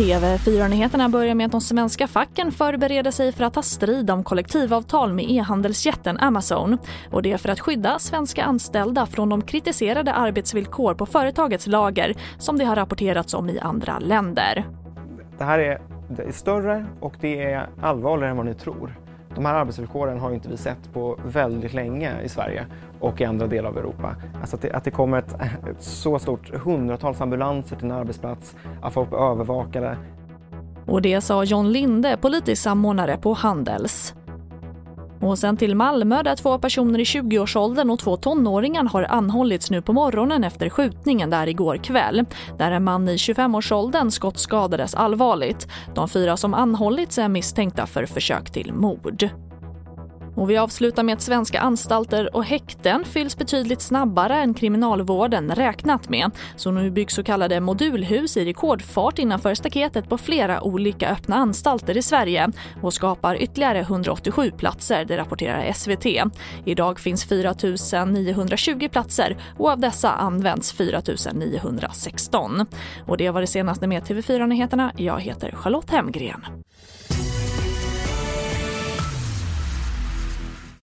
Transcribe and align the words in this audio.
TV4-nyheterna 0.00 1.08
börjar 1.08 1.34
med 1.34 1.46
att 1.46 1.52
de 1.52 1.60
svenska 1.60 2.06
facken 2.06 2.52
förbereder 2.52 3.10
sig 3.10 3.32
för 3.32 3.44
att 3.44 3.54
ta 3.54 3.62
strid 3.62 4.10
om 4.10 4.24
kollektivavtal 4.24 5.12
med 5.14 5.30
e-handelsjätten 5.30 6.18
Amazon. 6.18 6.78
Och 7.10 7.22
det 7.22 7.32
är 7.32 7.38
för 7.38 7.48
att 7.48 7.60
skydda 7.60 7.98
svenska 7.98 8.44
anställda 8.44 9.06
från 9.06 9.28
de 9.28 9.42
kritiserade 9.42 10.12
arbetsvillkor 10.12 10.94
på 10.94 11.06
företagets 11.06 11.66
lager 11.66 12.14
som 12.38 12.58
det 12.58 12.64
har 12.64 12.76
rapporterats 12.76 13.34
om 13.34 13.48
i 13.48 13.58
andra 13.58 13.98
länder. 13.98 14.64
Det 15.38 15.44
här 15.44 15.58
är, 15.58 15.80
det 16.08 16.22
är 16.22 16.32
större 16.32 16.86
och 17.00 17.14
det 17.20 17.42
är 17.42 17.68
allvarligare 17.82 18.30
än 18.30 18.36
vad 18.36 18.46
ni 18.46 18.54
tror. 18.54 18.98
De 19.34 19.46
här 19.46 19.54
arbetsvillkoren 19.54 20.18
har 20.18 20.30
inte 20.32 20.48
vi 20.48 20.56
sett 20.56 20.92
på 20.92 21.18
väldigt 21.26 21.72
länge 21.72 22.22
i 22.22 22.28
Sverige 22.28 22.66
och 23.00 23.20
i 23.20 23.24
andra 23.24 23.46
delar 23.46 23.68
av 23.68 23.78
Europa. 23.78 24.16
Alltså 24.40 24.56
att 24.56 24.62
det, 24.62 24.72
att 24.72 24.84
det 24.84 24.90
kommer 24.90 25.18
ett, 25.18 25.34
ett 25.70 25.82
så 25.82 26.18
stort 26.18 26.54
hundratals 26.54 27.20
ambulanser 27.20 27.76
till 27.76 27.84
en 27.84 27.92
arbetsplats, 27.92 28.56
att 28.82 28.92
folk 28.92 29.08
blir 29.08 29.18
övervakade. 29.18 29.96
Och 30.86 31.02
det 31.02 31.20
sa 31.20 31.44
John 31.44 31.72
Linde, 31.72 32.16
politisk 32.16 32.62
samordnare 32.62 33.16
på 33.16 33.32
Handels. 33.32 34.14
Och 35.20 35.38
sen 35.38 35.56
till 35.56 35.74
Malmö 35.74 36.22
där 36.22 36.36
två 36.36 36.58
personer 36.58 36.98
i 36.98 37.04
20-årsåldern 37.04 37.90
och 37.90 37.98
två 37.98 38.16
tonåringar 38.16 38.84
har 38.84 39.02
anhållits 39.02 39.70
nu 39.70 39.82
på 39.82 39.92
morgonen 39.92 40.44
efter 40.44 40.68
skjutningen 40.68 41.30
där 41.30 41.46
igår 41.46 41.76
kväll. 41.76 42.24
Där 42.58 42.70
en 42.70 42.84
man 42.84 43.08
i 43.08 43.16
25-årsåldern 43.16 44.10
skottskadades 44.10 44.94
allvarligt. 44.94 45.68
De 45.94 46.08
fyra 46.08 46.36
som 46.36 46.54
anhållits 46.54 47.18
är 47.18 47.28
misstänkta 47.28 47.86
för 47.86 48.06
försök 48.06 48.50
till 48.50 48.72
mord. 48.72 49.28
Och 50.34 50.50
vi 50.50 50.56
avslutar 50.56 51.02
med 51.02 51.12
att 51.12 51.20
svenska 51.20 51.60
anstalter 51.60 52.36
och 52.36 52.44
häkten 52.44 53.04
fylls 53.04 53.36
betydligt 53.36 53.82
snabbare 53.82 54.36
än 54.36 54.54
kriminalvården 54.54 55.54
räknat 55.54 56.08
med. 56.08 56.30
Så 56.56 56.70
nu 56.70 56.90
byggs 56.90 57.14
så 57.14 57.22
kallade 57.22 57.60
modulhus 57.60 58.36
i 58.36 58.44
rekordfart 58.44 59.18
innanför 59.18 59.54
staketet 59.54 60.08
på 60.08 60.18
flera 60.18 60.62
olika 60.62 61.08
öppna 61.08 61.36
anstalter 61.36 61.96
i 61.96 62.02
Sverige 62.02 62.48
och 62.82 62.94
skapar 62.94 63.42
ytterligare 63.42 63.80
187 63.80 64.50
platser, 64.50 65.04
det 65.04 65.16
rapporterar 65.16 65.72
SVT. 65.72 66.32
Idag 66.64 67.00
finns 67.00 67.24
4 67.24 67.54
920 68.06 68.88
platser 68.88 69.36
och 69.58 69.70
av 69.70 69.78
dessa 69.78 70.10
används 70.10 70.72
4 70.72 71.02
916. 71.32 72.66
Och 73.06 73.16
det 73.16 73.30
var 73.30 73.40
det 73.40 73.46
senaste 73.46 73.86
med 73.86 74.02
TV4 74.02 74.46
Nyheterna. 74.46 74.92
Jag 74.96 75.20
heter 75.20 75.50
Charlotte 75.50 75.90
Hemgren. 75.90 76.59